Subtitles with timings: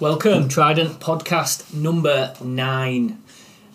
[0.00, 3.20] Welcome, Trident podcast number nine.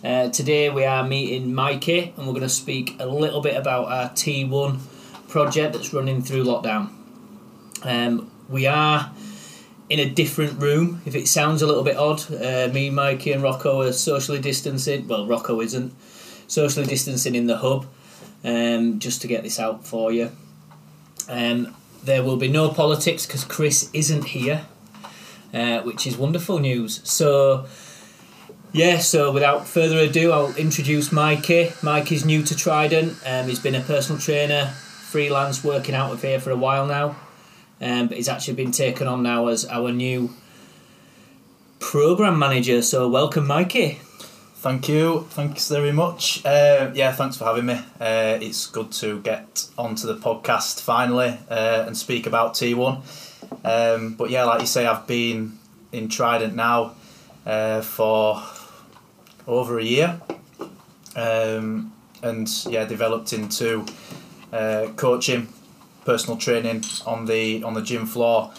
[0.02, 3.88] Uh, today we are meeting Mikey and we're going to speak a little bit about
[3.88, 4.78] our T1
[5.28, 6.88] project that's running through lockdown.
[7.82, 9.12] Um, we are
[9.90, 11.02] in a different room.
[11.04, 15.06] If it sounds a little bit odd, uh, me, Mikey, and Rocco are socially distancing.
[15.06, 15.92] Well, Rocco isn't
[16.48, 17.84] socially distancing in the hub.
[18.42, 20.32] Um, just to get this out for you.
[21.28, 24.66] Um, there will be no politics because Chris isn't here,
[25.54, 27.00] uh, which is wonderful news.
[27.04, 27.66] So,
[28.72, 31.72] yeah, so without further ado, I'll introduce Mikey.
[31.82, 33.16] Mikey's new to Trident.
[33.24, 34.74] Um, he's been a personal trainer,
[35.10, 37.16] freelance, working out of here for a while now.
[37.80, 40.30] Um, but he's actually been taken on now as our new
[41.78, 42.82] program manager.
[42.82, 44.00] So, welcome, Mikey.
[44.56, 45.26] Thank you.
[45.28, 46.42] Thanks very much.
[46.44, 47.74] Uh, yeah, thanks for having me.
[48.00, 53.02] Uh, it's good to get onto the podcast finally uh, and speak about T1.
[53.64, 55.58] Um, but yeah, like you say, I've been
[55.92, 56.94] in Trident now
[57.46, 58.42] uh, for
[59.46, 60.20] over a year,
[61.16, 63.86] um, and yeah, developed into
[64.52, 65.48] uh, coaching,
[66.04, 68.52] personal training on the on the gym floor,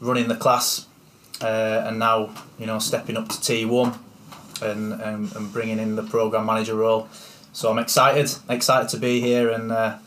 [0.00, 0.86] running the class,
[1.40, 3.98] uh, and now you know stepping up to T1
[4.62, 7.08] and, and, and bringing in the program manager role.
[7.52, 9.98] So I'm excited, excited to be here, and uh,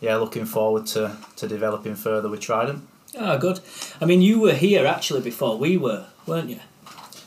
[0.00, 2.86] yeah, looking forward to, to developing further with Trident.
[3.18, 3.60] Ah, good.
[4.00, 6.60] I mean, you were here actually before we were, weren't you?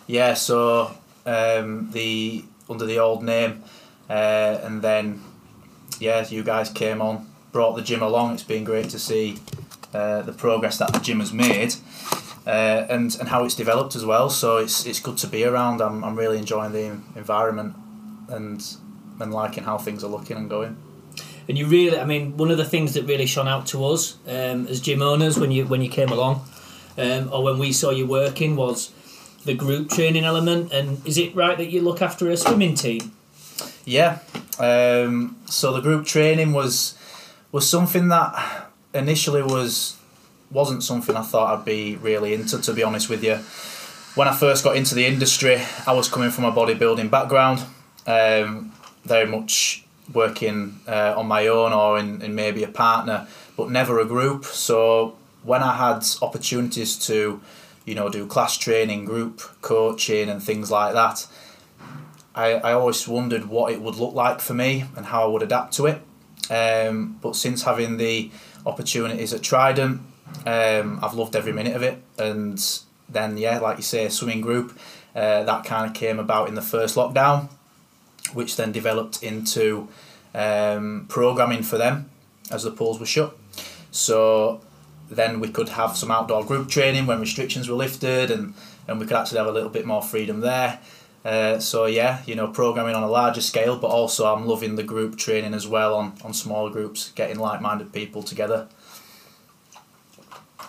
[0.06, 0.34] Yeah.
[0.34, 0.92] So
[1.26, 3.64] um, the under the old name,
[4.10, 5.22] uh, and then
[6.00, 8.34] yeah, you guys came on, brought the gym along.
[8.34, 9.40] It's been great to see
[9.94, 11.76] uh, the progress that the gym has made
[12.48, 14.30] uh, and and how it's developed as well.
[14.30, 15.82] So it's it's good to be around.
[15.82, 17.76] I'm, I'm really enjoying the environment
[18.30, 18.64] and
[19.20, 20.78] and liking how things are looking and going.
[21.48, 24.17] And you really, I mean, one of the things that really shone out to us
[24.28, 26.45] um, as gym owners when you when you came along,
[26.98, 28.92] um, or when we saw you working, was
[29.45, 30.73] the group training element.
[30.73, 33.14] And is it right that you look after a swimming team?
[33.86, 34.20] Yeah.
[34.59, 36.97] Um, so the group training was
[37.52, 39.97] was something that initially was
[40.52, 43.35] wasn't something I thought I'd be really into, to be honest with you.
[44.16, 47.59] When I first got into the industry, I was coming from a bodybuilding background,
[48.08, 48.72] um,
[49.06, 54.00] very much working uh, on my own or in, in maybe a partner, but never
[54.00, 54.45] a group.
[54.45, 57.41] So when I had opportunities to,
[57.85, 61.28] you know, do class training, group coaching, and things like that,
[62.35, 65.41] I, I always wondered what it would look like for me and how I would
[65.41, 66.01] adapt to it.
[66.50, 68.31] Um, but since having the
[68.66, 70.01] opportunities at Trident,
[70.46, 72.63] um, I've loved every minute of it, and
[73.09, 74.78] then yeah, like you say, swimming group
[75.16, 77.50] uh, that kind of came about in the first lockdown,
[78.34, 79.88] which then developed into
[80.34, 82.10] um, programming for them
[82.52, 83.38] as the pools were shut.
[83.92, 84.62] So
[85.10, 88.54] then we could have some outdoor group training when restrictions were lifted, and
[88.88, 90.80] and we could actually have a little bit more freedom there.
[91.26, 94.84] Uh, so yeah, you know, programming on a larger scale, but also I'm loving the
[94.84, 98.68] group training as well on on smaller groups, getting like-minded people together.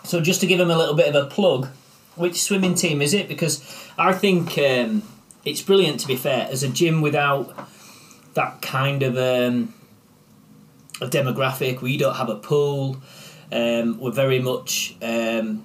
[0.03, 1.67] So just to give them a little bit of a plug,
[2.15, 3.27] which swimming team is it?
[3.27, 3.63] Because
[3.97, 5.03] I think um,
[5.49, 5.99] it's brilliant.
[6.01, 7.67] To be fair, as a gym without
[8.33, 9.73] that kind of um,
[11.01, 12.97] a demographic, we don't have a pool.
[13.51, 15.63] Um, we're very much um,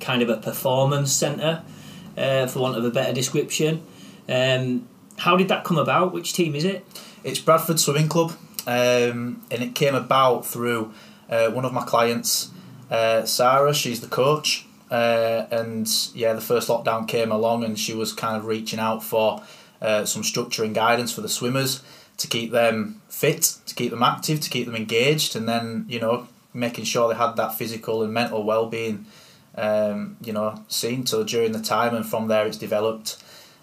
[0.00, 1.62] kind of a performance centre,
[2.16, 3.82] uh, for want of a better description.
[4.28, 6.12] Um, how did that come about?
[6.12, 6.84] Which team is it?
[7.22, 8.32] It's Bradford Swimming Club,
[8.66, 10.92] um, and it came about through
[11.30, 12.50] uh, one of my clients
[12.90, 17.94] uh, Sarah, she's the coach, uh, and yeah, the first lockdown came along, and she
[17.94, 19.42] was kind of reaching out for
[19.80, 21.82] uh, some structure and guidance for the swimmers
[22.16, 26.00] to keep them fit, to keep them active, to keep them engaged, and then you
[26.00, 29.06] know making sure they had that physical and mental well being,
[29.56, 31.04] um, you know, seen.
[31.06, 33.22] So during the time, and from there, it's developed,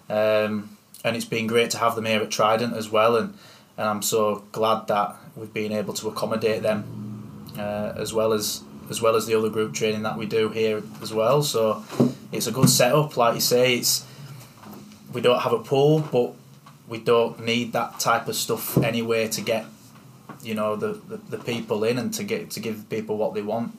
[0.10, 3.34] um, and it's been great to have them here at Trident as well, and
[3.78, 7.02] and I'm so glad that we've been able to accommodate them
[7.58, 10.84] uh, as well as as well as the other group training that we do here
[11.02, 11.42] as well.
[11.42, 11.84] So
[12.32, 13.18] it's a good setup.
[13.18, 14.06] Like you say, it's
[15.14, 16.34] we don't have a pool, but
[16.88, 19.66] we don't need that type of stuff anyway to get
[20.44, 23.42] you know the, the, the people in and to get to give people what they
[23.42, 23.78] want.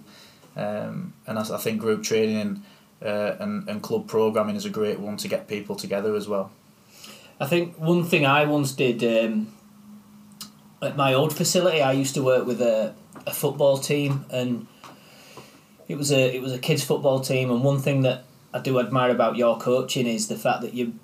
[0.57, 2.63] Um, and I, I think group training
[3.05, 6.51] uh, and and club programming is a great one to get people together as well.
[7.39, 9.53] I think one thing I once did um,
[10.81, 12.95] at my old facility, I used to work with a,
[13.27, 14.67] a football team, and
[15.93, 18.25] it was a it was a kids football team, and one thing that
[18.55, 20.99] I do admire about your coaching is the fact that you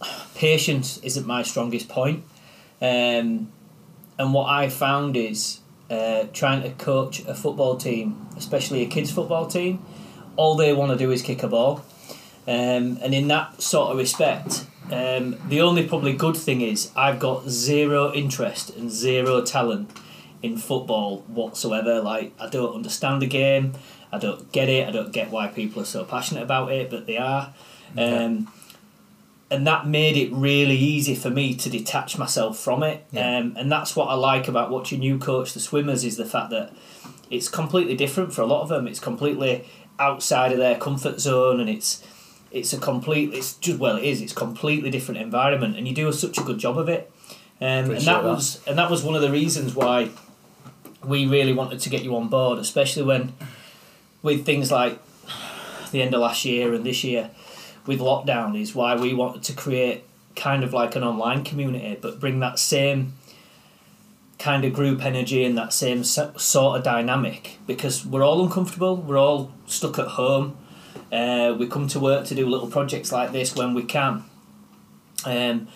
[0.34, 2.24] patience isn't my strongest point.
[2.80, 3.52] Um,
[4.18, 5.60] and what I found is
[5.90, 9.84] uh, trying to coach a football team, especially a kids football team,
[10.36, 11.84] all they want to do is kick a ball.
[12.48, 17.18] Um, and in that sort of respect, um, the only probably good thing is I've
[17.18, 19.90] got zero interest and zero talent
[20.42, 22.00] in football whatsoever.
[22.00, 23.74] Like I don't understand the game,
[24.12, 27.06] I don't get it, I don't get why people are so passionate about it, but
[27.06, 27.54] they are.
[27.92, 28.24] Okay.
[28.24, 28.52] Um,
[29.50, 33.04] and that made it really easy for me to detach myself from it.
[33.10, 33.38] Yeah.
[33.38, 36.50] Um, and that's what I like about watching you coach the swimmers is the fact
[36.50, 36.72] that
[37.30, 38.86] it's completely different for a lot of them.
[38.86, 39.64] It's completely
[39.98, 42.06] outside of their comfort zone, and it's
[42.52, 43.34] it's a complete.
[43.34, 44.20] It's just well, it is.
[44.20, 47.10] It's completely different environment, and you do such a good job of it.
[47.60, 48.24] Um, and that, that.
[48.24, 50.10] was and that was one of the reasons why
[51.04, 53.32] we really wanted to get you on board, especially when
[54.22, 54.98] with things like
[55.92, 57.30] the end of last year and this year
[57.86, 60.04] with lockdown is why we wanted to create
[60.36, 63.14] kind of like an online community, but bring that same
[64.38, 69.18] kind of group energy and that same sort of dynamic because we're all uncomfortable, we're
[69.18, 70.56] all stuck at home.
[71.12, 74.24] Uh, we come to work to do little projects like this when we can.
[75.24, 75.68] Um,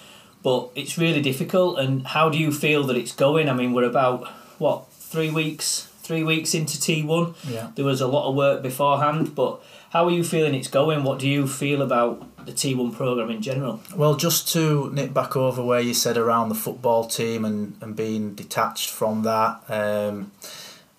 [0.43, 1.79] but it's really difficult.
[1.79, 3.49] And how do you feel that it's going?
[3.49, 7.35] I mean, we're about what three weeks, three weeks into T one.
[7.49, 7.71] Yeah.
[7.75, 9.61] There was a lot of work beforehand, but
[9.91, 11.03] how are you feeling it's going?
[11.03, 13.81] What do you feel about the T one program in general?
[13.97, 17.97] Well, just to nip back over where you said around the football team and, and
[17.97, 20.31] being detached from that, um,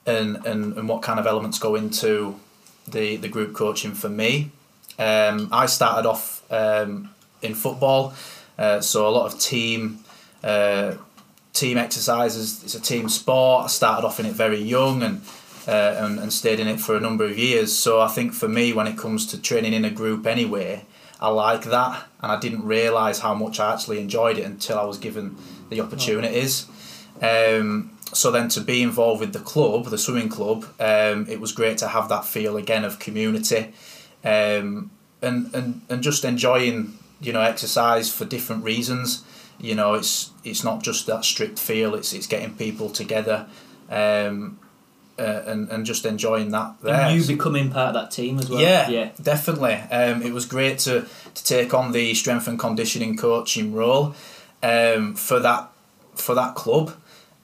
[0.05, 2.39] and, and and what kind of elements go into
[2.87, 4.51] the the group coaching for me.
[4.97, 7.09] Um, I started off um,
[7.41, 8.13] in football,
[8.57, 9.99] uh, so a lot of team.
[10.43, 10.95] Uh,
[11.55, 12.63] team exercises.
[12.63, 13.65] It's a team sport.
[13.65, 15.21] I started off in it very young and
[15.67, 17.73] uh, and, and stayed in it for a number of years.
[17.73, 20.85] So I think for me when it comes to training in a group anyway
[21.19, 22.03] I like that.
[22.21, 25.37] And I didn't realise how much I actually enjoyed it until I was given
[25.69, 26.67] the opportunities.
[27.21, 31.51] Um, so then to be involved with the club the swimming club um, it was
[31.51, 33.73] great to have that feel again of community.
[34.23, 34.91] Um,
[35.21, 39.23] and, and, and just enjoying you know exercise for different reasons
[39.59, 43.47] you know it's it's not just that strict feel it's it's getting people together
[43.89, 44.59] um,
[45.17, 48.49] uh, and and just enjoying that there And you becoming part of that team as
[48.49, 48.59] well.
[48.59, 49.09] yeah, yeah.
[49.21, 49.73] definitely.
[49.73, 54.13] Um, it was great to, to take on the strength and conditioning coaching role
[54.61, 55.69] um, for that
[56.15, 56.95] for that club,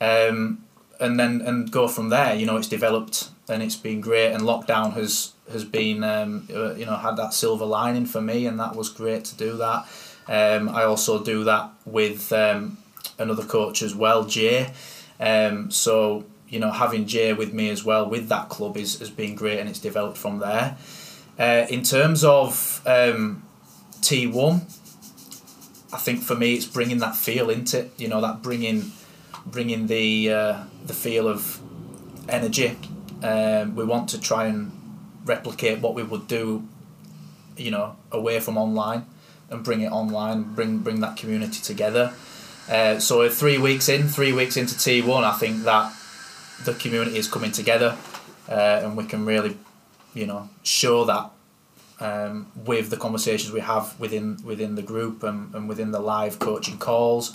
[0.02, 0.64] um,
[1.00, 2.36] and then and go from there.
[2.36, 4.32] You know, it's developed and it's been great.
[4.34, 8.46] And lockdown has has been um, uh, you know had that silver lining for me,
[8.46, 9.86] and that was great to do that.
[10.28, 12.78] Um, I also do that with um,
[13.18, 14.72] another coach as well, Jay.
[15.20, 19.10] Um, so you know, having Jay with me as well with that club is has
[19.10, 20.78] been great, and it's developed from there.
[21.40, 23.44] Uh, in terms of um,
[24.02, 24.68] T one,
[25.94, 27.92] I think for me it's bringing that feel into it.
[27.98, 28.92] You know, that bringing
[29.46, 31.60] bringing the uh, the feel of
[32.28, 32.78] energy.
[33.24, 34.72] Um, we want to try and
[35.26, 36.68] replicate what we would do,
[37.56, 39.06] you know, away from online,
[39.52, 40.44] and bring it online.
[40.56, 42.14] Bring bring that community together.
[42.70, 45.94] Uh, so three weeks in, three weeks into T one, I think that
[46.64, 47.98] the community is coming together,
[48.48, 49.58] uh, and we can really,
[50.14, 51.32] you know, show that
[52.00, 56.40] um, with the conversations we have within within the group and, and within the live
[56.40, 57.34] coaching calls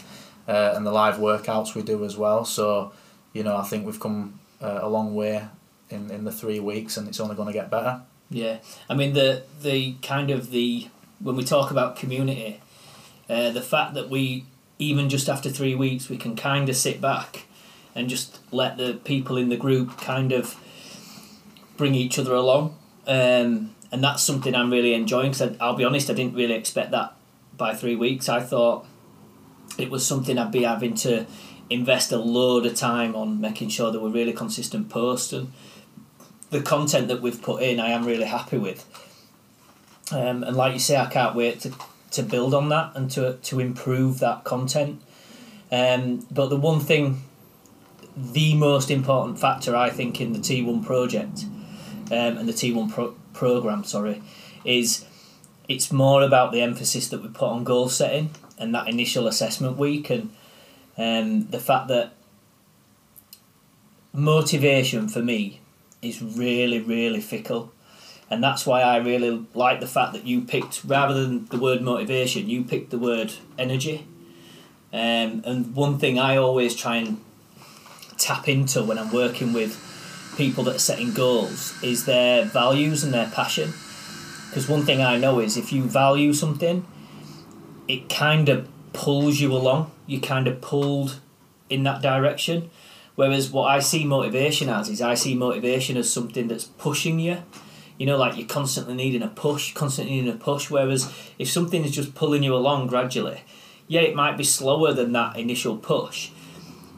[0.48, 2.44] uh, and the live workouts we do as well.
[2.44, 2.92] So,
[3.32, 5.44] you know, I think we've come uh, a long way
[5.90, 8.00] in, in the three weeks, and it's only going to get better.
[8.30, 8.58] Yeah,
[8.88, 10.88] I mean the the kind of the
[11.20, 12.60] when we talk about community,
[13.29, 14.44] uh, the fact that we
[14.79, 17.46] even just after three weeks we can kind of sit back
[17.94, 20.55] and just let the people in the group kind of
[21.79, 22.76] bring each other along,
[23.06, 25.32] um, and that's something I'm really enjoying.
[25.32, 27.14] Because I'll be honest, I didn't really expect that
[27.56, 28.29] by three weeks.
[28.29, 28.86] I thought
[29.79, 31.26] it was something I'd be having to
[31.70, 35.52] invest a load of time on making sure that we're really consistent posts and
[36.50, 38.86] the content that we've put in, I am really happy with.
[40.13, 41.72] Um, and like you say, I can't wait to,
[42.13, 45.03] to build on that and to to improve that content.
[45.72, 47.22] Um, but the one thing,
[48.17, 51.44] the most important factor I think in the T one project,
[52.13, 54.22] um, and the T one pro- program, sorry,
[54.65, 55.05] is
[55.69, 59.77] it's more about the emphasis that we put on goal setting and that initial assessment
[59.77, 60.31] week and
[60.96, 62.13] um, the fact that
[64.13, 65.60] motivation for me
[66.01, 67.72] is really, really fickle.
[68.28, 71.80] And that's why I really like the fact that you picked, rather than the word
[71.80, 74.06] motivation, you picked the word energy.
[74.92, 77.20] Um, and one thing I always try and
[78.18, 79.82] tap into when I'm working with
[80.36, 83.72] people that are setting goals is their values and their passion.
[84.48, 86.84] Because one thing I know is if you value something,
[87.88, 89.92] it kind of pulls you along.
[90.06, 91.20] You're kind of pulled
[91.68, 92.70] in that direction.
[93.14, 97.38] Whereas what I see motivation as is I see motivation as something that's pushing you.
[97.98, 100.70] You know, like you're constantly needing a push, constantly needing a push.
[100.70, 103.43] Whereas if something is just pulling you along gradually,
[103.88, 106.31] yeah, it might be slower than that initial push,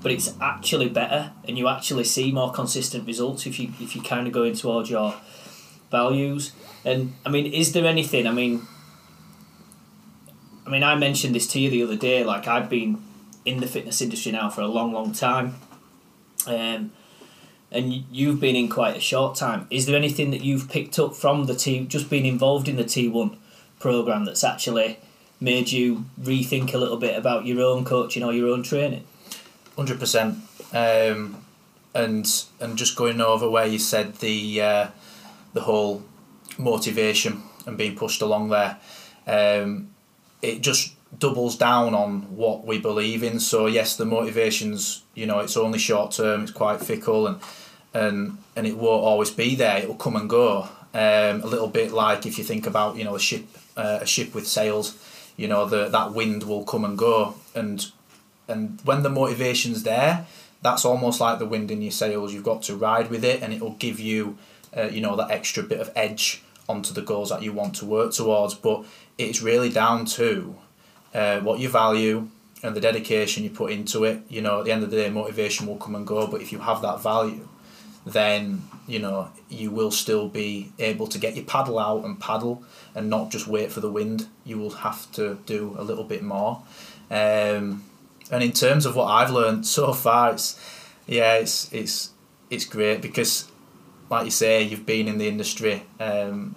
[0.03, 4.03] but it's actually better, and you actually see more consistent results if you if you
[4.03, 5.15] kind of going towards your
[5.91, 6.53] values.
[6.85, 8.27] And I mean, is there anything?
[8.27, 8.67] I mean,
[10.67, 12.25] I mean, I mentioned this to you the other day.
[12.25, 13.03] Like I've been
[13.45, 15.57] in the fitness industry now for a long, long time,
[16.47, 16.93] um,
[17.71, 19.67] and you've been in quite a short time.
[19.71, 22.85] Is there anything that you've picked up from the team, just being involved in the
[22.85, 23.37] T one
[23.79, 24.99] program, that's actually
[25.41, 29.05] made you rethink a little bit about your own coaching or your own training?
[29.77, 30.39] Hundred um, percent.
[31.95, 32.27] And
[32.61, 34.89] and just going over where you said the uh,
[35.53, 36.03] the whole
[36.59, 38.79] motivation and being pushed along there,
[39.27, 39.91] um,
[40.43, 43.41] it just doubles down on what we believe in.
[43.41, 46.43] So yes, the motivations, you know, it's only short term.
[46.43, 47.41] It's quite fickle, and
[47.95, 49.79] and and it won't always be there.
[49.79, 50.69] It will come and go.
[50.95, 53.47] Um, a little bit like if you think about you know a ship
[53.77, 54.97] uh, a ship with sails,
[55.37, 57.87] you know the that wind will come and go, and
[58.49, 60.27] and when the motivation's there,
[60.63, 62.33] that's almost like the wind in your sails.
[62.33, 64.39] You've got to ride with it, and it will give you,
[64.77, 67.87] uh, you know, that extra bit of edge onto the goals that you want to
[67.87, 68.55] work towards.
[68.55, 68.85] But
[69.17, 70.57] it's really down to
[71.15, 72.29] uh, what you value
[72.63, 74.23] and the dedication you put into it.
[74.29, 76.53] You know, at the end of the day, motivation will come and go, but if
[76.53, 77.49] you have that value,
[78.05, 82.63] then you know you will still be able to get your paddle out and paddle
[82.95, 84.27] and not just wait for the wind.
[84.45, 86.63] You will have to do a little bit more.
[87.11, 87.85] Um,
[88.31, 90.59] and in terms of what I've learned so far, it's
[91.07, 92.11] yeah, it's it's
[92.51, 93.51] it's great because,
[94.11, 96.55] like you say, you've been in the industry um,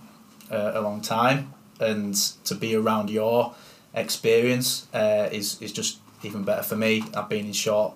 [0.50, 2.16] uh, a long time, and
[2.46, 3.56] to be around your
[3.94, 7.04] experience uh, is is just even better for me.
[7.14, 7.94] I've been in short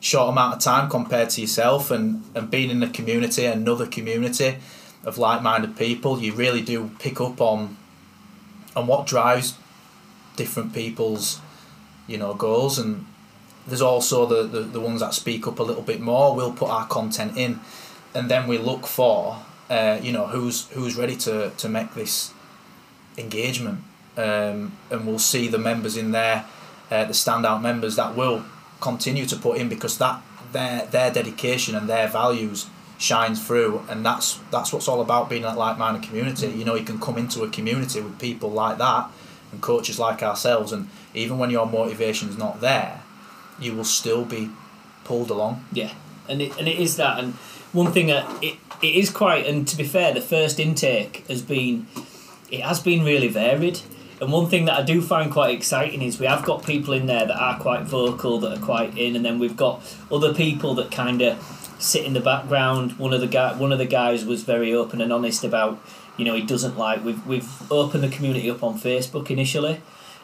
[0.00, 4.56] short amount of time compared to yourself, and and being in a community, another community
[5.04, 7.76] of like minded people, you really do pick up on
[8.74, 9.54] on what drives
[10.36, 11.40] different people's
[12.06, 13.06] you know goals and
[13.66, 16.34] there's also the, the, the ones that speak up a little bit more.
[16.34, 17.60] We'll put our content in,
[18.14, 19.38] and then we look for
[19.68, 22.32] uh, you know who's who's ready to, to make this
[23.18, 23.80] engagement,
[24.16, 26.46] um, and we'll see the members in there,
[26.90, 28.44] uh, the standout members that will
[28.80, 32.66] continue to put in because that their their dedication and their values
[32.98, 36.48] shines through, and that's that's what's all about being a like-minded community.
[36.48, 39.10] You know, you can come into a community with people like that
[39.52, 43.02] and coaches like ourselves, and even when your motivation's not there
[43.58, 44.50] you will still be
[45.04, 45.64] pulled along.
[45.72, 45.92] Yeah,
[46.28, 47.18] and it, and it is that.
[47.18, 47.34] And
[47.72, 51.42] one thing that it, it is quite, and to be fair, the first intake has
[51.42, 51.86] been,
[52.50, 53.80] it has been really varied.
[54.20, 57.06] And one thing that I do find quite exciting is we have got people in
[57.06, 60.74] there that are quite vocal, that are quite in, and then we've got other people
[60.76, 62.98] that kind of sit in the background.
[62.98, 65.78] One of the guy, one of the guys was very open and honest about,
[66.16, 67.04] you know, he doesn't like.
[67.04, 69.82] We've we've opened the community up on Facebook initially.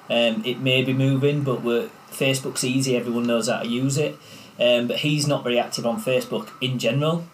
[0.08, 4.18] Um, it may be moving, but we're Facebook's easy, everyone knows how to use it.
[4.60, 7.24] Um, but he's not very active on Facebook in general.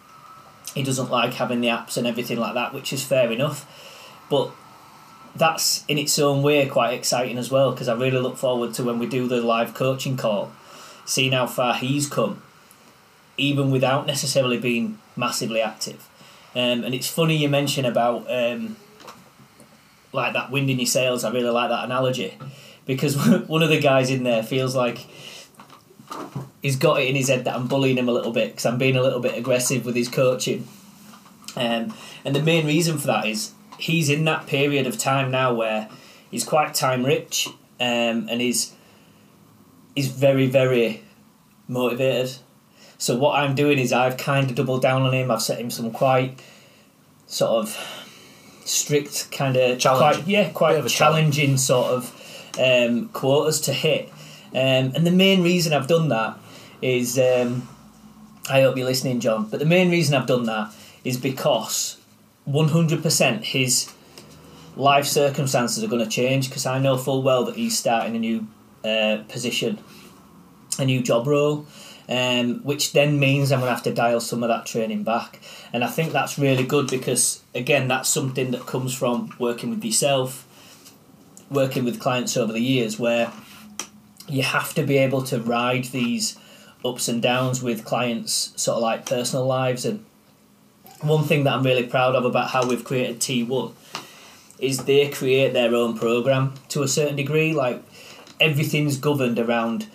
[0.73, 3.65] He doesn't like having the apps and everything like that, which is fair enough.
[4.29, 4.51] But
[5.35, 8.83] that's in its own way quite exciting as well because I really look forward to
[8.83, 10.51] when we do the live coaching call,
[11.05, 12.41] seeing how far he's come,
[13.37, 16.07] even without necessarily being massively active.
[16.55, 18.77] Um, and it's funny you mention about um,
[20.11, 21.23] like that wind in your sails.
[21.23, 22.37] I really like that analogy
[22.85, 23.15] because
[23.47, 25.05] one of the guys in there feels like
[26.61, 28.77] he's got it in his head that I'm bullying him a little bit because I'm
[28.77, 30.67] being a little bit aggressive with his coaching.
[31.55, 31.93] Um,
[32.25, 35.89] and the main reason for that is he's in that period of time now where
[36.29, 37.47] he's quite time rich
[37.79, 38.73] um, and he's
[39.95, 41.01] he's very very
[41.67, 42.35] motivated.
[42.97, 45.31] So what I'm doing is I've kind of doubled down on him.
[45.31, 46.41] I've set him some quite
[47.27, 47.77] sort of
[48.65, 50.23] strict kind of challenging.
[50.23, 51.59] quite yeah quite challenging challenge.
[51.59, 54.09] sort of um, quotas to hit.
[54.51, 56.37] Um, and the main reason I've done that
[56.81, 57.67] is um,
[58.49, 59.45] I hope you're listening, John.
[59.45, 61.98] But the main reason I've done that is because
[62.49, 63.93] 100% his
[64.75, 68.19] life circumstances are going to change because I know full well that he's starting a
[68.19, 68.47] new
[68.83, 69.79] uh, position,
[70.79, 71.65] a new job role.
[72.11, 75.39] Um, which then means I'm going to have to dial some of that training back.
[75.71, 79.85] And I think that's really good because, again, that's something that comes from working with
[79.85, 80.47] yourself,
[81.51, 83.31] working with clients over the years where
[84.27, 86.35] you have to be able to ride these
[86.83, 90.03] ups and downs with clients sort of like personal lives and
[91.01, 93.73] one thing that I'm really proud of about how we've created T1
[94.59, 97.81] is they create their own program to a certain degree like
[98.39, 99.87] everything's governed around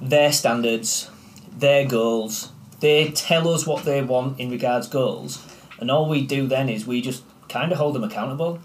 [0.00, 1.10] their standards
[1.56, 2.50] their goals
[2.80, 5.46] they tell us what they want in regards goals
[5.80, 8.60] and all we do then is we just kind of hold them accountable.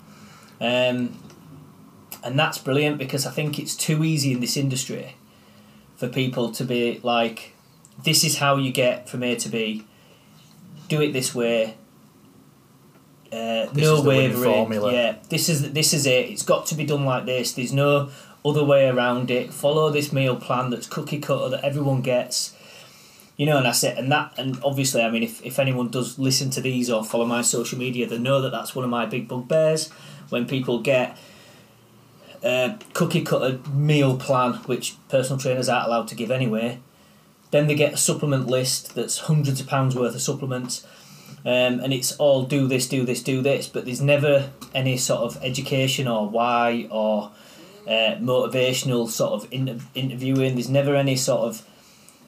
[0.62, 1.18] Um,
[2.24, 5.16] and that's brilliant because I think it's too easy in this industry
[5.96, 7.54] for people to be like,
[8.04, 9.86] this is how you get from A to B.
[10.88, 11.76] Do it this way.
[13.32, 14.94] Uh, This no is the winning wavering.
[14.94, 16.30] Yeah, this is this is it.
[16.30, 17.54] It's got to be done like this.
[17.54, 18.10] There's no
[18.46, 19.52] other way around it.
[19.54, 22.56] Follow this meal plan that's cookie cutter that everyone gets.
[23.38, 23.98] You know, and that's it.
[23.98, 27.26] And that, and obviously, I mean, if, if anyone does listen to these or follow
[27.26, 29.90] my social media, they know that that's one of my big bugbears.
[30.30, 31.18] When people get
[32.44, 36.80] a cookie cutter meal plan, which personal trainers aren't allowed to give anyway,
[37.52, 40.86] then they get a supplement list that's hundreds of pounds worth of supplements,
[41.46, 45.22] um, and it's all do this, do this, do this, but there's never any sort
[45.22, 47.32] of education or why or
[47.88, 50.56] uh, motivational sort of inter- interviewing.
[50.56, 51.66] There's never any sort of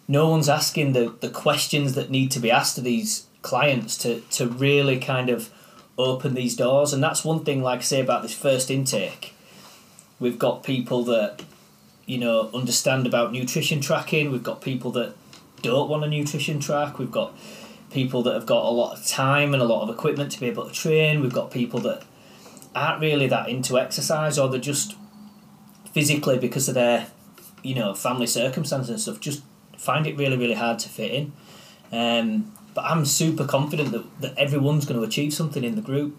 [0.07, 4.21] no one's asking the, the questions that need to be asked to these clients to,
[4.31, 5.49] to really kind of
[5.97, 6.93] open these doors.
[6.93, 9.33] And that's one thing, like I say, about this first intake.
[10.19, 11.43] We've got people that,
[12.07, 14.31] you know, understand about nutrition tracking.
[14.31, 15.13] We've got people that
[15.61, 16.97] don't want a nutrition track.
[16.97, 17.37] We've got
[17.91, 20.47] people that have got a lot of time and a lot of equipment to be
[20.47, 21.21] able to train.
[21.21, 22.03] We've got people that
[22.73, 24.95] aren't really that into exercise or they're just
[25.93, 27.07] physically because of their,
[27.61, 29.43] you know, family circumstances and stuff, just
[29.77, 31.33] find it really, really hard to fit in.
[31.91, 36.17] Um, but I'm super confident that, that everyone's going to achieve something in the group.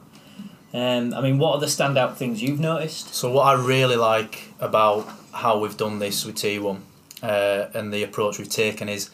[0.75, 3.15] Um, I mean, what are the standout things you've noticed?
[3.15, 6.81] So what I really like about how we've done this with T1
[7.23, 9.11] uh, and the approach we've taken is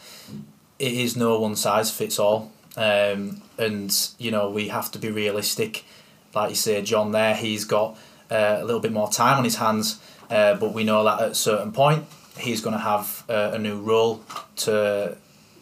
[0.79, 2.51] it is no one size fits all.
[2.77, 5.85] Um, and you know we have to be realistic.
[6.33, 7.97] Like you say, John there, he's got
[8.29, 11.31] uh, a little bit more time on his hands, uh, but we know that at
[11.31, 12.05] a certain point
[12.37, 14.23] he's going to have uh, a new role
[14.57, 15.17] to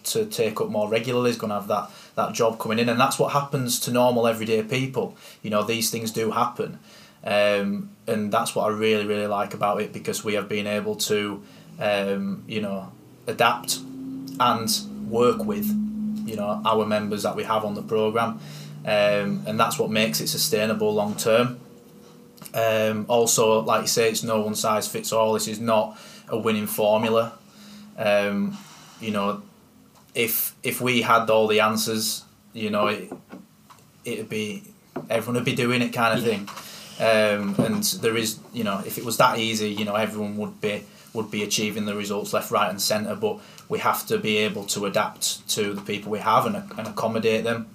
[0.05, 1.29] to take up more regularly.
[1.29, 4.27] He's going to have that that job coming in, and that's what happens to normal
[4.27, 5.15] everyday people.
[5.43, 6.79] You know, these things do happen,
[7.23, 10.95] um, and that's what I really really like about it because we have been able
[10.95, 11.41] to,
[11.79, 12.91] um, you know,
[13.27, 13.79] adapt
[14.39, 14.69] and
[15.09, 15.67] work with,
[16.25, 18.39] you know, our members that we have on the program,
[18.85, 21.59] um, and that's what makes it sustainable long term.
[22.53, 25.33] Um, also, like you say, it's no one size fits all.
[25.33, 27.33] This is not a winning formula.
[27.97, 28.57] Um,
[28.99, 29.41] you know,
[30.13, 33.11] if if we had all the answers, you know, it
[34.05, 34.63] it'd be
[35.09, 36.47] everyone would be doing it kind of thing.
[36.99, 40.61] Um, and there is, you know, if it was that easy, you know, everyone would
[40.61, 43.15] be would be achieving the results left, right, and centre.
[43.15, 46.87] But we have to be able to adapt to the people we have and, and
[46.87, 47.67] accommodate them.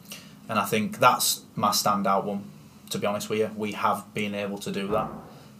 [0.49, 2.45] And I think that's my standout one.
[2.91, 5.11] To be honest with you, we have been able to do that,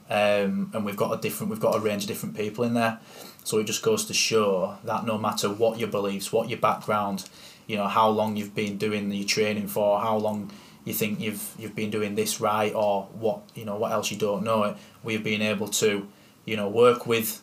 [0.09, 3.01] um, and we've got a different, we've got a range of different people in there.
[3.45, 7.29] So it just goes to show that no matter what your beliefs, what your background,
[7.67, 10.51] you know, how long you've been doing your training for, how long
[10.89, 14.17] you think you've you've been doing this right, or what you know, what else you
[14.17, 14.75] don't know,
[15.05, 16.09] we've been able to,
[16.47, 17.43] you know, work with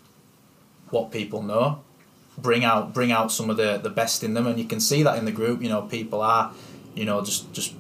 [0.90, 1.84] what people know,
[2.38, 5.04] bring out bring out some of the the best in them, and you can see
[5.04, 5.62] that in the group.
[5.62, 6.52] You know, people are,
[6.96, 7.74] you know, just just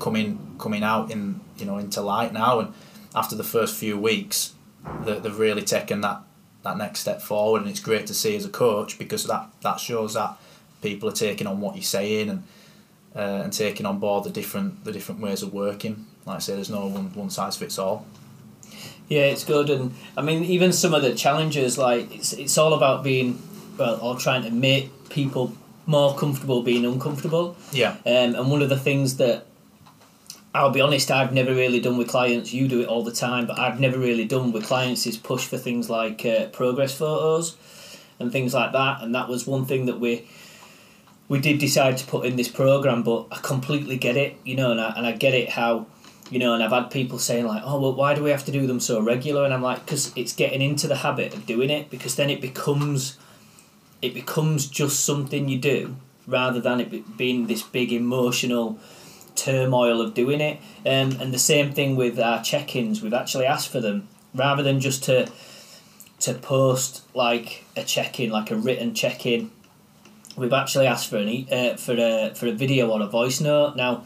[0.00, 2.74] coming coming out in you know into light now, and
[3.14, 4.54] after the first few weeks,
[5.04, 6.22] they, they've really taken that
[6.64, 9.78] that next step forward, and it's great to see as a coach because that that
[9.78, 10.36] shows that
[10.82, 12.28] people are taking on what you're saying.
[12.28, 12.42] And
[13.14, 16.06] uh, and taking on board the different the different ways of working.
[16.26, 18.06] Like I say, there's no one one size fits all.
[19.08, 22.72] Yeah, it's good, and I mean, even some of the challenges, like it's it's all
[22.72, 23.40] about being
[23.78, 25.52] well, or trying to make people
[25.86, 27.56] more comfortable being uncomfortable.
[27.72, 29.46] Yeah, Um, and one of the things that
[30.54, 32.54] I'll be honest, I've never really done with clients.
[32.54, 35.46] You do it all the time, but I've never really done with clients is push
[35.46, 37.56] for things like uh, progress photos
[38.20, 39.02] and things like that.
[39.02, 40.26] And that was one thing that we
[41.28, 43.02] we did decide to put in this program.
[43.02, 45.86] But I completely get it, you know, and I, and I get it how.
[46.30, 48.50] You know, and I've had people saying like, "Oh, well, why do we have to
[48.50, 51.68] do them so regular?" And I'm like, "Because it's getting into the habit of doing
[51.68, 51.90] it.
[51.90, 53.18] Because then it becomes,
[54.00, 58.78] it becomes just something you do, rather than it being this big emotional
[59.36, 60.58] turmoil of doing it.
[60.86, 63.02] Um, and the same thing with our check-ins.
[63.02, 65.30] We've actually asked for them rather than just to
[66.20, 69.50] to post like a check-in, like a written check-in.
[70.36, 73.40] We've actually asked for an e- uh, for a for a video or a voice
[73.40, 73.76] note.
[73.76, 74.04] Now,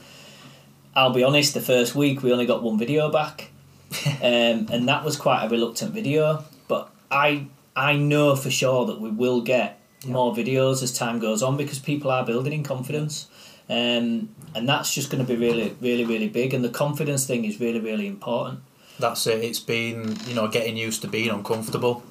[0.95, 1.55] I'll be honest.
[1.55, 3.51] The first week we only got one video back,
[4.23, 6.45] um, and that was quite a reluctant video.
[6.69, 11.43] But I I know for sure that we will get more videos as time goes
[11.43, 13.29] on because people are building in confidence.
[13.71, 16.55] Um, and that's just going to be really, really, really big.
[16.55, 18.61] And the confidence thing is really, really important.
[18.99, 19.45] that's it.
[19.45, 22.03] It's been you know getting used to being uncomfortable.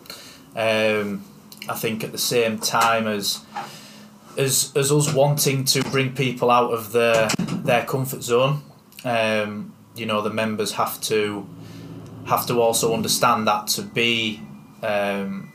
[0.56, 1.24] Um,
[1.70, 3.42] I think at the same time as
[4.38, 8.62] as as us wanting to bring people out of their their comfort zone,
[9.04, 11.48] um, you know the members have to
[12.26, 14.42] have to also understand that to be
[14.84, 15.52] um,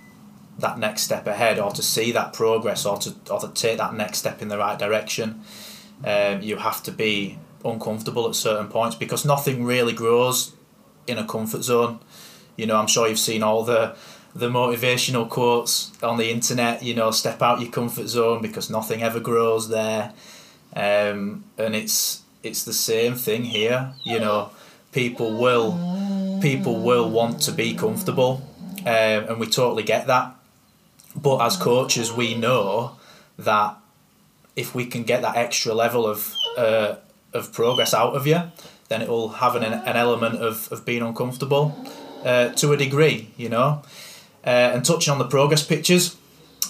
[0.58, 3.94] that next step ahead or to see that progress or to or to take that
[3.94, 5.42] next step in the right direction
[6.04, 10.52] um, you have to be uncomfortable at certain points because nothing really grows
[11.06, 12.00] in a comfort zone.
[12.56, 13.94] You know I'm sure you've seen all the
[14.34, 19.02] the motivational quotes on the internet you know step out your comfort zone because nothing
[19.02, 20.12] ever grows there.
[20.74, 24.50] Um, and it's it's the same thing here you know
[24.90, 28.42] people will people will want to be comfortable
[28.80, 30.34] um, and we totally get that.
[31.14, 32.96] But as coaches we know
[33.38, 33.76] that
[34.56, 36.96] if we can get that extra level of uh,
[37.32, 38.40] of progress out of you
[38.88, 41.74] then it will have an, an element of, of being uncomfortable
[42.24, 43.82] uh, to a degree you know
[44.44, 46.16] uh, and touching on the progress pictures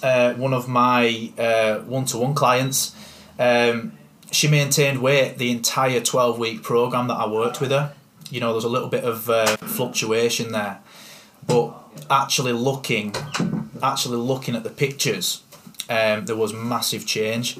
[0.03, 2.95] uh, one of my uh, one-to-one clients
[3.39, 3.93] um,
[4.31, 7.95] she maintained weight the entire 12 week program that I worked with her.
[8.31, 10.81] You know there's a little bit of uh, fluctuation there
[11.47, 11.75] but
[12.11, 13.15] actually looking
[13.83, 15.43] actually looking at the pictures
[15.91, 17.59] um, there was massive change.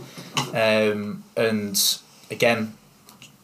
[0.55, 1.79] Um, and
[2.31, 2.77] again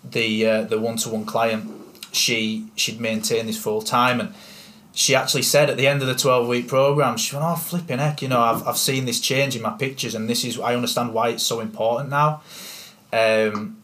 [0.03, 1.71] the uh, the one-to-one client
[2.13, 4.35] she she'd maintain this full time and
[4.99, 8.01] she actually said at the end of the 12 week program she went oh flipping
[8.01, 10.75] heck you know I've, I've seen this change in my pictures and this is I
[10.75, 12.43] understand why it's so important now.
[13.13, 13.81] Um,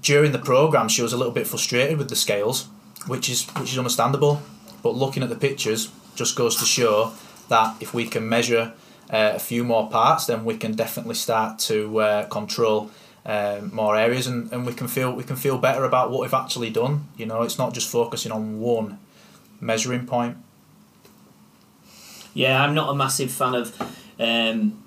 [0.00, 2.68] during the program she was a little bit frustrated with the scales
[3.08, 4.40] which is which is understandable
[4.84, 7.12] but looking at the pictures just goes to show
[7.48, 8.72] that if we can measure
[9.10, 12.88] uh, a few more parts then we can definitely start to uh, control
[13.26, 16.32] um, more areas and, and we can feel we can feel better about what we've
[16.32, 17.08] actually done.
[17.16, 19.00] You know it's not just focusing on one
[19.60, 20.36] measuring point
[22.34, 24.82] Yeah, I'm not a massive fan of um,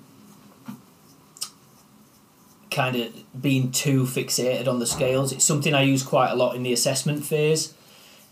[2.70, 5.32] kind of being too fixated on the scales.
[5.32, 7.72] It's something I use quite a lot in the assessment phase.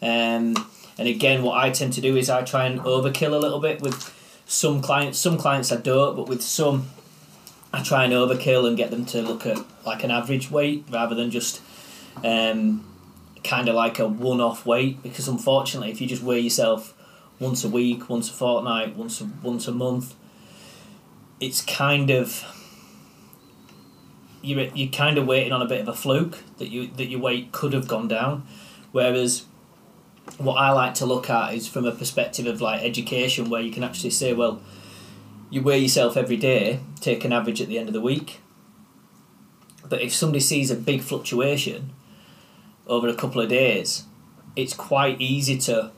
[0.02, 0.54] Um,
[0.98, 3.80] and again, what I tend to do is I try and overkill a little bit
[3.80, 4.12] with
[4.46, 5.18] some clients.
[5.18, 6.90] Some clients I don't, but with some,
[7.72, 11.14] I try and overkill and get them to look at like an average weight rather
[11.14, 11.62] than just
[12.22, 12.84] um,
[13.42, 15.02] kind of like a one-off weight.
[15.02, 16.93] Because unfortunately, if you just weigh yourself
[17.38, 20.14] once a week, once a fortnight, once a, once a month,
[21.40, 22.44] it's kind of
[24.42, 27.20] you're you're kind of waiting on a bit of a fluke that you that your
[27.20, 28.46] weight could have gone down,
[28.92, 29.46] whereas
[30.38, 33.70] what I like to look at is from a perspective of like education, where you
[33.70, 34.62] can actually say, well,
[35.50, 38.40] you weigh yourself every day, take an average at the end of the week.
[39.86, 41.90] But if somebody sees a big fluctuation
[42.86, 44.04] over a couple of days,
[44.56, 45.90] it's quite easy to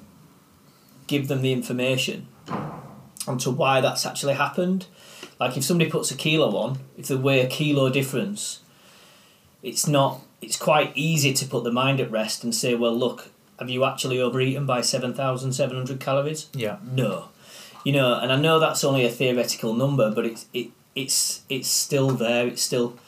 [1.07, 2.29] give them the information
[3.27, 4.87] onto why that's actually happened.
[5.39, 8.61] Like if somebody puts a kilo on, if they weigh a kilo difference,
[9.63, 10.21] it's not.
[10.43, 13.85] It's quite easy to put the mind at rest and say, well, look, have you
[13.85, 16.49] actually overeaten by seven thousand seven hundred calories?
[16.55, 17.29] yeah No,
[17.85, 21.69] you know, and I know that's only a theoretical number, but it's it it's it's
[21.69, 22.47] still there.
[22.47, 22.99] It's still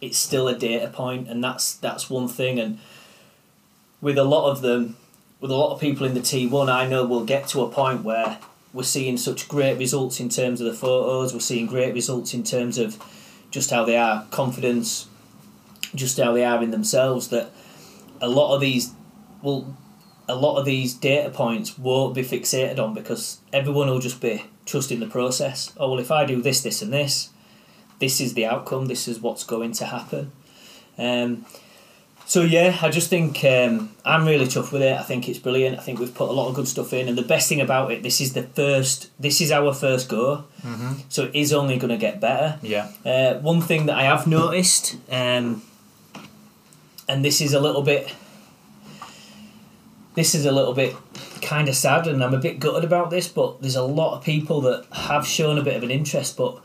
[0.00, 2.58] it's still a data point, and that's that's one thing.
[2.58, 2.78] And
[4.00, 4.96] with a lot of them,
[5.40, 7.70] with a lot of people in the T one, I know we'll get to a
[7.70, 8.38] point where
[8.72, 11.32] we're seeing such great results in terms of the photos.
[11.32, 12.98] We're seeing great results in terms of
[13.50, 15.08] just how they are, confidence,
[15.94, 17.28] just how they are in themselves.
[17.28, 17.50] That
[18.20, 18.92] a lot of these
[19.42, 19.76] will
[20.28, 24.44] a lot of these data points won't be fixated on because everyone will just be
[24.66, 25.72] trusting the process.
[25.76, 27.30] Oh well, if I do this, this, and this,
[27.98, 28.86] this is the outcome.
[28.86, 30.32] This is what's going to happen.
[30.96, 31.46] Um,
[32.30, 34.96] so yeah, I just think um, I'm really tough with it.
[34.96, 35.76] I think it's brilliant.
[35.76, 37.90] I think we've put a lot of good stuff in, and the best thing about
[37.90, 39.10] it, this is the first.
[39.18, 40.92] This is our first go, mm-hmm.
[41.08, 42.60] so it is only going to get better.
[42.62, 45.62] yeah Uh, one thing that I have noticed, um,
[47.08, 48.14] and this is a little bit,
[50.14, 50.94] this is a little bit
[51.42, 53.26] kind of sad, and I'm a bit gutted about this.
[53.26, 56.62] But there's a lot of people that have shown a bit of an interest, but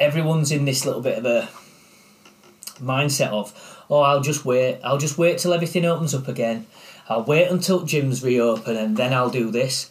[0.00, 1.50] everyone's in this little bit of a
[2.82, 3.52] mindset of,
[3.90, 4.80] oh, I'll just wait.
[4.84, 6.66] I'll just wait till everything opens up again.
[7.08, 9.90] I'll wait until gyms reopen, and then I'll do this.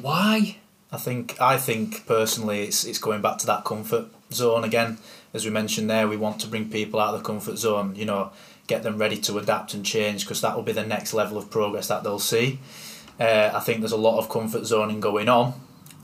[0.00, 0.56] Why?
[0.92, 4.98] I think I think personally it's it's going back to that comfort zone again.
[5.32, 7.94] As we mentioned there, we want to bring people out of the comfort zone.
[7.94, 8.32] You know,
[8.66, 11.50] get them ready to adapt and change because that will be the next level of
[11.50, 12.58] progress that they'll see.
[13.18, 15.52] Uh, I think there's a lot of comfort zoning going on.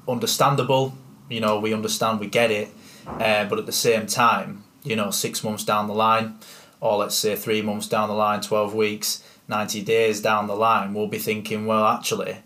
[0.07, 0.95] Understandable,
[1.29, 2.69] you know, we understand, we get it,
[3.07, 6.39] uh, but at the same time, you know, six months down the line,
[6.81, 10.95] or let's say three months down the line, twelve weeks, ninety days down the line,
[10.95, 12.39] we'll be thinking, well, actually,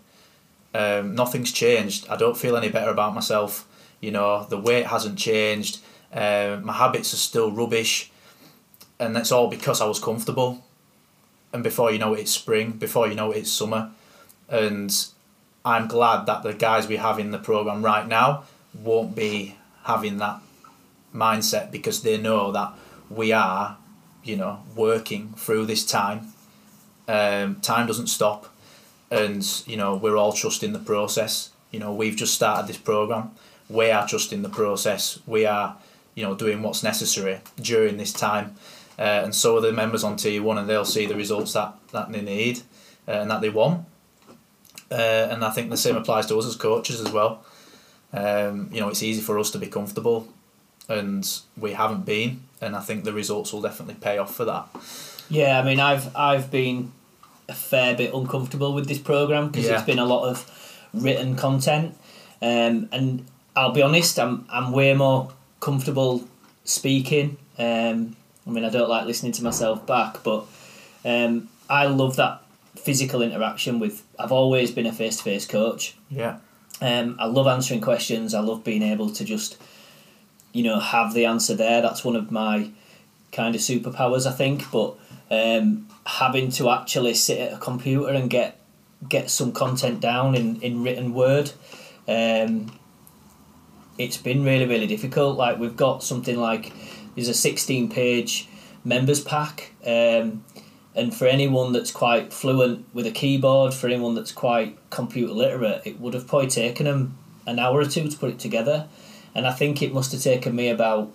[0.73, 2.07] um, nothing's changed.
[2.09, 3.67] I don't feel any better about myself.
[3.99, 5.79] You know, the weight hasn't changed.
[6.13, 8.11] Uh, my habits are still rubbish,
[8.99, 10.63] and that's all because I was comfortable.
[11.53, 12.71] and before you know it, it's spring.
[12.71, 13.91] Before you know it, it's summer,
[14.49, 14.93] and
[15.65, 20.17] I'm glad that the guys we have in the program right now won't be having
[20.17, 20.39] that
[21.13, 22.71] mindset because they know that
[23.09, 23.77] we are,
[24.23, 26.33] you know, working through this time.
[27.07, 28.47] Um, time doesn't stop,
[29.09, 31.49] and you know we're all trusting the process.
[31.71, 33.31] You know we've just started this program.
[33.69, 35.19] We are trusting the process.
[35.25, 35.77] We are,
[36.13, 38.55] you know, doing what's necessary during this time,
[38.99, 41.73] uh, and so are the members on T one, and they'll see the results that
[41.91, 42.61] that they need
[43.07, 43.85] uh, and that they want.
[44.91, 47.45] Uh, and I think the same applies to us as coaches as well.
[48.11, 50.27] Um, you know, it's easy for us to be comfortable,
[50.89, 54.67] and we haven't been, and I think the results will definitely pay off for that.
[55.29, 56.91] Yeah, I mean, I've I've been
[57.49, 59.75] a fair bit uncomfortable with this program because Yeah.
[59.75, 60.45] it's been a lot of
[60.93, 61.95] written content,
[62.41, 66.27] um, and I'll be honest, I'm I'm way more comfortable
[66.63, 67.37] speaking.
[67.57, 68.15] Um,
[68.47, 70.45] I mean, I don't like listening to myself back, but
[71.05, 72.41] um, I love that
[72.75, 74.03] physical interaction with.
[74.17, 75.95] I've always been a face to face coach.
[76.09, 76.37] Yeah,
[76.81, 78.33] Um, I love answering questions.
[78.33, 79.57] I love being able to just,
[80.53, 81.81] you know, have the answer there.
[81.81, 82.71] That's one of my
[83.31, 84.69] kind of superpowers, I think.
[84.71, 84.97] But
[85.29, 88.59] um, having to actually sit at a computer and get
[89.09, 91.51] get some content down in, in written word,
[92.07, 92.71] um,
[93.97, 95.37] it's been really really difficult.
[95.37, 96.71] Like we've got something like
[97.15, 98.47] there's a sixteen page
[98.83, 99.73] members pack.
[99.85, 100.43] Um,
[100.93, 105.83] and for anyone that's quite fluent with a keyboard, for anyone that's quite computer literate,
[105.85, 108.89] it would have probably taken them an hour or two to put it together.
[109.33, 111.11] And I think it must have taken me about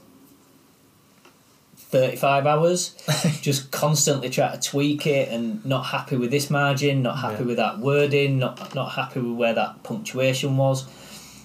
[1.77, 2.95] 35 hours
[3.43, 7.47] just constantly trying to tweak it and not happy with this margin, not happy Yeah.
[7.47, 10.85] with that wording, not, not happy with where that punctuation was.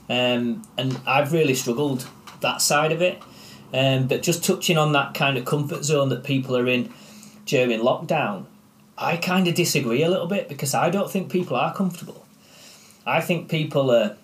[0.10, 2.08] Um, and I've really struggled
[2.42, 3.22] that side of it.
[3.74, 6.92] Um, but just touching on that kind of comfort zone that people are in
[7.46, 8.46] during lockdown,
[8.98, 12.26] I kind of disagree a little bit because I don't think people are comfortable.
[13.06, 14.18] I think people are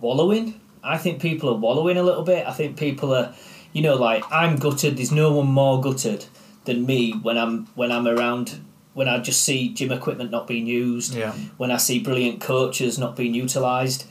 [0.00, 0.60] wallowing.
[0.86, 2.46] I think people are wallowing a little bit.
[2.46, 3.34] I think people are,
[3.72, 4.96] you know, like I'm gutted.
[4.96, 6.26] There's no one more gutted
[6.64, 8.60] than me when I'm when I'm around
[8.94, 11.14] when I just see gym equipment not being used.
[11.14, 14.06] yeah, When I see brilliant coaches not being utilised,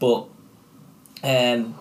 [0.00, 0.26] but
[1.22, 1.78] um,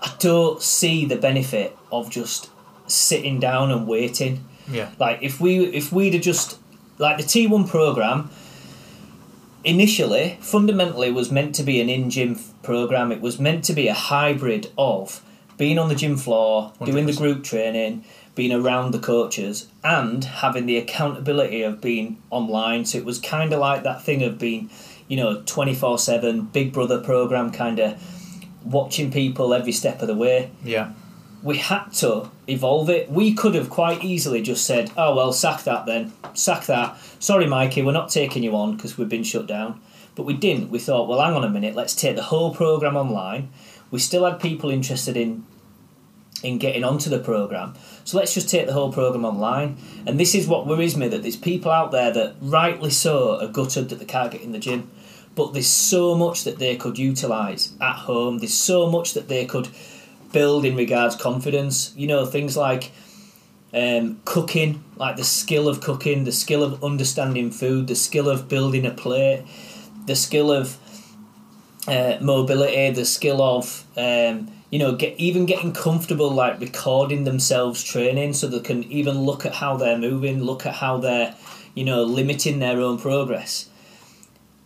[0.00, 2.50] I don't see the benefit of just
[2.86, 4.44] sitting down and waiting.
[4.70, 6.58] yeah, Like if we if we'd have just
[6.98, 8.30] like the T one program
[9.66, 13.12] initially fundamentally was meant to be an in gym program.
[13.12, 15.22] It was meant to be a hybrid of
[15.58, 20.66] being on the gym floor, doing the group training, being around the coaches, and having
[20.66, 22.84] the accountability of being online.
[22.84, 24.70] So it was kind of like that thing of being,
[25.08, 28.00] you know, twenty four seven Big Brother program kind of
[28.64, 30.92] watching people every step of the way yeah,
[31.46, 33.08] we had to evolve it.
[33.08, 37.46] We could have quite easily just said, "Oh well, sack that then, sack that." Sorry,
[37.46, 39.80] Mikey, we're not taking you on because we've been shut down.
[40.16, 40.70] But we didn't.
[40.70, 43.50] We thought, well, hang on a minute, let's take the whole program online.
[43.90, 45.46] We still had people interested in
[46.42, 49.76] in getting onto the program, so let's just take the whole program online.
[50.04, 53.46] And this is what worries me that there's people out there that rightly so are
[53.46, 54.90] gutted that they can't get in the gym.
[55.36, 58.38] But there's so much that they could utilise at home.
[58.38, 59.68] There's so much that they could
[60.36, 61.94] build in regards confidence.
[61.96, 62.92] You know, things like
[63.72, 68.46] um, cooking, like the skill of cooking, the skill of understanding food, the skill of
[68.46, 69.46] building a plate,
[70.04, 70.76] the skill of
[71.88, 77.82] uh, mobility, the skill of um, you know get even getting comfortable like recording themselves
[77.82, 81.34] training so they can even look at how they're moving, look at how they're
[81.74, 83.70] you know limiting their own progress.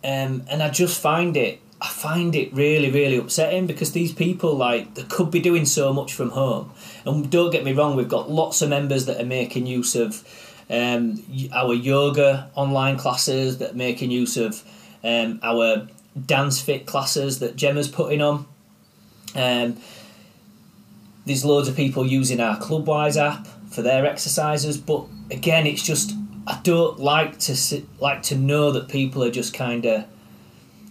[0.02, 4.54] Um, and I just find it I find it really, really upsetting because these people
[4.54, 6.72] like they could be doing so much from home.
[7.06, 10.22] And don't get me wrong, we've got lots of members that are making use of
[10.68, 14.62] um, our yoga online classes, that are making use of
[15.02, 15.88] um, our
[16.26, 18.46] dance fit classes that Gemma's putting on.
[19.34, 19.78] Um,
[21.24, 26.12] there's loads of people using our Clubwise app for their exercises, but again, it's just
[26.46, 30.04] I don't like to sit, like to know that people are just kind of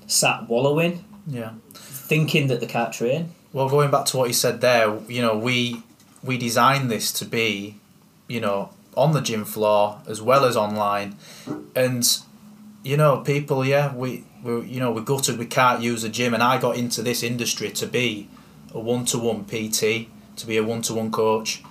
[0.09, 1.53] sat wallowing, yeah.
[1.73, 3.33] thinking that they can't train.
[3.53, 5.83] Well, going back to what you said there, you know, we
[6.23, 7.77] we designed this to be,
[8.27, 11.15] you know, on the gym floor as well as online,
[11.75, 12.05] and
[12.83, 16.33] you know, people, yeah, we we you know we're gutted we can't use a gym,
[16.33, 18.27] and I got into this industry to be
[18.73, 21.63] a one to one PT, to be a one to one coach,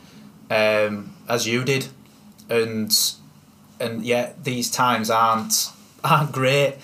[0.51, 1.89] um, as you did,
[2.49, 2.93] and
[3.81, 5.71] and yet these times aren't
[6.05, 6.77] aren't great.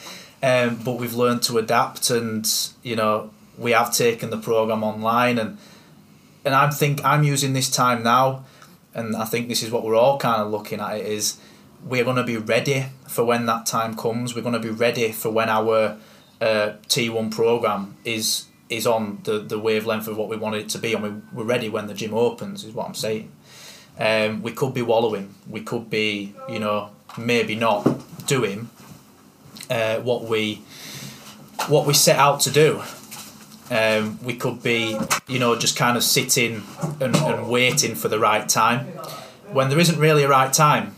[0.44, 2.46] Um, but we've learned to adapt, and
[2.82, 5.56] you know we have taken the program online, and
[6.44, 8.44] and I'm think I'm using this time now,
[8.92, 10.98] and I think this is what we're all kind of looking at.
[10.98, 11.38] It is
[11.82, 14.34] we're going to be ready for when that time comes.
[14.34, 15.96] We're going to be ready for when our
[16.42, 20.78] uh, T1 program is is on the, the wavelength of what we want it to
[20.78, 22.64] be, and we, we're ready when the gym opens.
[22.64, 23.32] Is what I'm saying.
[23.98, 25.36] Um, we could be wallowing.
[25.48, 28.68] We could be, you know, maybe not doing
[29.70, 30.62] uh, what we
[31.68, 32.82] what we set out to do.
[33.70, 36.62] Um, we could be, you know, just kind of sitting
[37.00, 38.86] and, and waiting for the right time
[39.52, 40.94] when there isn't really a right time.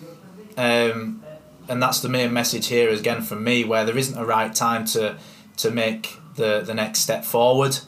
[0.57, 1.23] Um,
[1.69, 4.85] and that's the main message here again from me, where there isn't a right time
[4.87, 5.17] to
[5.59, 7.79] to make the the next step forward.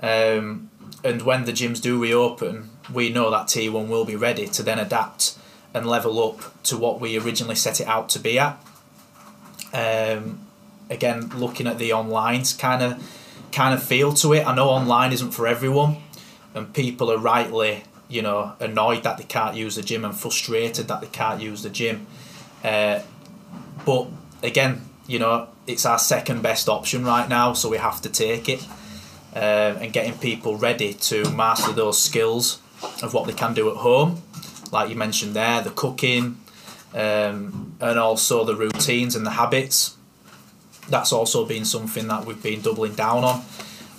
[0.00, 0.70] Um,
[1.02, 4.78] and when the gyms do reopen, we know that T1 will be ready to then
[4.78, 5.38] adapt
[5.72, 8.63] and level up to what we originally set it out to be at.
[9.74, 10.46] Um,
[10.88, 13.02] again, looking at the online's kind of
[13.52, 14.46] kind of feel to it.
[14.46, 15.96] I know online isn't for everyone,
[16.54, 20.88] and people are rightly, you know, annoyed that they can't use the gym and frustrated
[20.88, 22.06] that they can't use the gym.
[22.62, 23.00] Uh,
[23.84, 24.06] but
[24.42, 28.48] again, you know, it's our second best option right now, so we have to take
[28.48, 28.66] it.
[29.34, 32.60] Uh, and getting people ready to master those skills
[33.02, 34.22] of what they can do at home,
[34.70, 36.38] like you mentioned there, the cooking,
[36.94, 39.96] um, and also the routines and the habits.
[40.88, 43.42] That's also been something that we've been doubling down on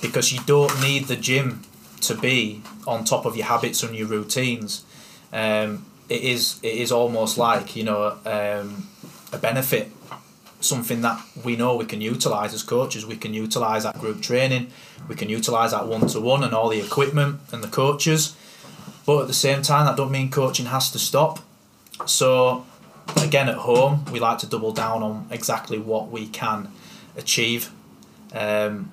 [0.01, 1.63] because you don't need the gym
[2.01, 4.85] to be on top of your habits and your routines.
[5.33, 8.87] Um, it is it is almost like you know um,
[9.33, 9.91] a benefit,
[10.61, 13.05] something that we know we can utilize as coaches.
[13.05, 14.71] We can utilize that group training,
[15.07, 18.35] we can utilize that one to one and all the equipment and the coaches.
[19.05, 21.39] But at the same time, that don't mean coaching has to stop.
[22.05, 22.65] So
[23.17, 26.69] again, at home, we like to double down on exactly what we can
[27.17, 27.71] achieve,
[28.33, 28.91] um,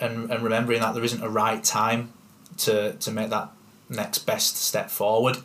[0.00, 2.12] and and remembering that there isn't a right time
[2.58, 3.50] to to make that
[3.88, 5.38] next best step forward.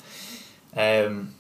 [0.76, 1.34] Um,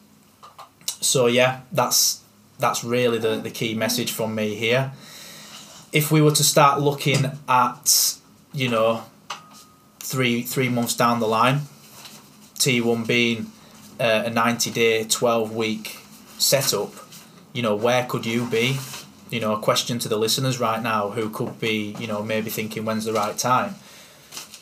[0.85, 2.21] so yeah, that's
[2.59, 4.91] that's really the, the key message from me here.
[5.91, 8.17] If we were to start looking at,
[8.53, 9.03] you know,
[9.99, 11.61] three three months down the line,
[12.59, 13.51] T one being
[13.99, 16.00] uh, a ninety day, twelve week
[16.41, 16.93] setup,
[17.53, 18.77] you know, where could you be?
[19.29, 22.49] You know, a question to the listeners right now who could be, you know, maybe
[22.49, 23.75] thinking when's the right time.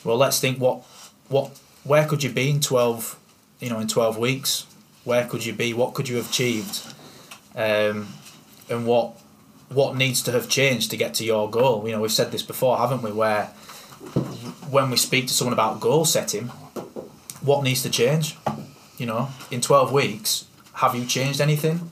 [0.04, 0.84] Well, let's think what
[1.28, 3.18] what where could you be in twelve,
[3.60, 4.66] you know, in twelve weeks?
[5.04, 5.74] Where could you be?
[5.74, 6.94] What could you have achieved?
[7.56, 8.10] Um,
[8.70, 9.14] and what
[9.70, 11.86] what needs to have changed to get to your goal?
[11.86, 13.12] You know, we've said this before, haven't we?
[13.12, 13.46] Where
[14.70, 16.48] when we speak to someone about goal setting,
[17.42, 18.38] what needs to change?
[18.98, 20.46] You know, in twelve weeks,
[20.80, 21.92] have you changed anything,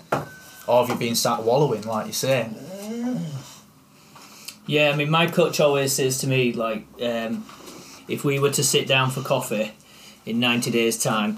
[0.66, 2.50] or have you been sat wallowing, like you say?
[4.66, 7.46] Yeah, I mean, my coach always says to me, like, um,
[8.08, 9.74] if we were to sit down for coffee
[10.26, 11.36] in 90 days' time,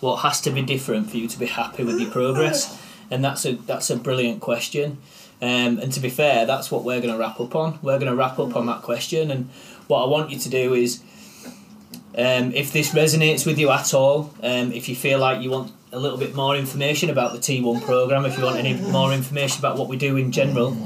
[0.00, 2.78] what has to be different for you to be happy with your progress?
[3.10, 4.98] And that's a that's a brilliant question.
[5.40, 7.78] Um, and to be fair, that's what we're going to wrap up on.
[7.80, 9.30] We're going to wrap up on that question.
[9.30, 9.48] And
[9.86, 11.02] what I want you to do is,
[12.18, 15.72] um, if this resonates with you at all, um, if you feel like you want
[15.94, 19.60] a little bit more information about the T1 program, if you want any more information
[19.60, 20.76] about what we do in general,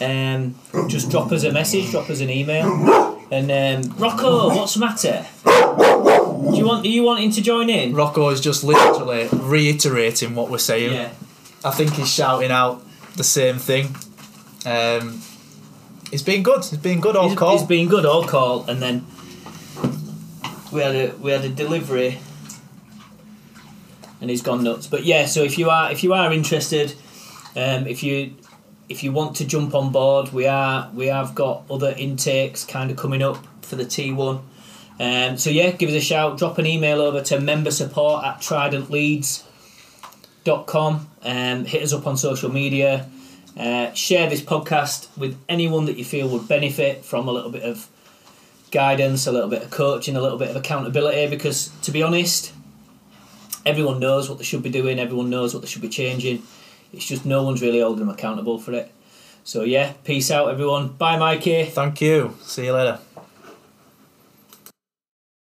[0.00, 0.56] um,
[0.88, 3.16] just drop us a message, drop us an email.
[3.30, 5.24] And um, Rocco, what's the matter?
[5.44, 6.84] Do you want?
[6.84, 7.94] Are you wanting to join in?
[7.94, 10.94] Rocco is just literally reiterating what we're saying.
[10.94, 11.12] Yeah.
[11.64, 12.82] I think he's shouting out
[13.16, 13.94] the same thing.
[14.66, 15.22] Um,
[16.10, 16.58] it's been good.
[16.58, 17.54] It's been good all He's, call.
[17.54, 19.06] It's been good all call, and then
[20.72, 22.18] we had a we had a delivery,
[24.20, 24.86] and he's gone nuts.
[24.86, 26.92] But yeah, so if you are if you are interested,
[27.56, 28.34] um, if you
[28.88, 32.90] if you want to jump on board, we are we have got other intakes kind
[32.90, 34.40] of coming up for the T one.
[34.98, 36.36] Um, so yeah, give us a shout.
[36.38, 41.08] Drop an email over to member support at tridentleads.com.
[41.22, 43.08] Um, hit us up on social media.
[43.56, 47.62] Uh, share this podcast with anyone that you feel would benefit from a little bit
[47.62, 47.88] of
[48.70, 51.28] guidance, a little bit of coaching, a little bit of accountability.
[51.28, 52.52] Because to be honest,
[53.66, 56.42] everyone knows what they should be doing, everyone knows what they should be changing.
[56.92, 58.92] It's just no one's really holding them accountable for it.
[59.44, 60.88] So yeah, peace out, everyone.
[60.88, 61.64] Bye, Mikey.
[61.66, 62.36] Thank you.
[62.42, 62.98] See you later.